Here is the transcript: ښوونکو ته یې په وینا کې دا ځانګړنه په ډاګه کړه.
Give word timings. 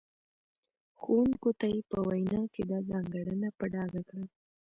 ښوونکو 0.99 1.49
ته 1.59 1.65
یې 1.73 1.81
په 1.91 1.97
وینا 2.07 2.41
کې 2.53 2.63
دا 2.71 2.79
ځانګړنه 2.89 3.49
په 3.59 3.65
ډاګه 3.73 4.01
کړه. 4.09 4.25